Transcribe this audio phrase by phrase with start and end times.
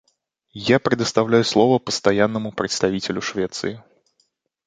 [0.59, 3.83] Я предоставляю слово Постоянному представителю Швеции.